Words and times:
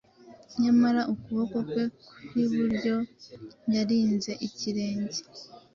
Nyamara 0.61 1.01
ukuboko 1.13 1.57
kwe 1.69 1.83
kwiburyo 2.27 2.95
yarinze 3.73 4.31
ikirenge 4.47 5.19